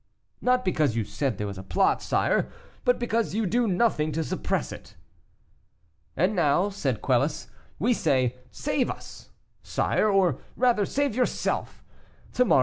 [0.41, 2.49] "Not because you said there was a plot, sire,
[2.85, 4.95] but because you do nothing to suppress it."
[6.17, 9.29] "And, now," said Quelus, "we say, 'Save us,'
[9.61, 11.83] sire; or rather, save yourself;
[12.33, 12.59] to morrow M.